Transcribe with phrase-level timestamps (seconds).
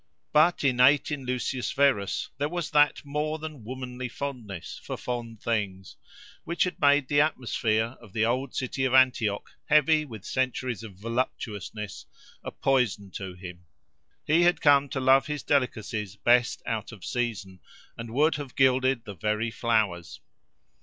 [0.33, 5.95] But innate in Lucius Verus there was that more than womanly fondness for fond things,
[6.43, 10.95] which had made the atmosphere of the old city of Antioch, heavy with centuries of
[10.95, 12.07] voluptuousness,
[12.43, 13.65] a poison to him:
[14.25, 17.59] he had come to love his delicacies best out of season,
[17.95, 20.19] and would have gilded the very flowers.